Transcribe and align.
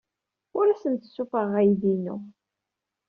Ur 0.57 0.65
asen-d-ssuffuɣeɣ 0.67 1.53
aydi-inu. 1.61 2.17